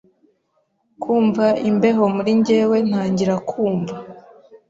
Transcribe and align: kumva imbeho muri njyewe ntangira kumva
kumva 1.01 1.45
imbeho 1.69 2.03
muri 2.15 2.31
njyewe 2.39 2.77
ntangira 2.87 3.35
kumva 3.49 3.95